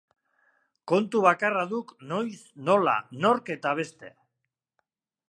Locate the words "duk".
1.73-1.93